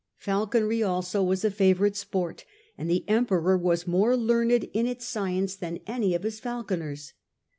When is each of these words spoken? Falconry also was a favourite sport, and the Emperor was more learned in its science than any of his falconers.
Falconry 0.17 0.81
also 0.81 1.21
was 1.21 1.45
a 1.45 1.51
favourite 1.51 1.95
sport, 1.95 2.43
and 2.75 2.89
the 2.89 3.05
Emperor 3.07 3.55
was 3.55 3.85
more 3.85 4.17
learned 4.17 4.63
in 4.73 4.87
its 4.87 5.05
science 5.05 5.55
than 5.55 5.79
any 5.85 6.15
of 6.15 6.23
his 6.23 6.39
falconers. 6.39 7.13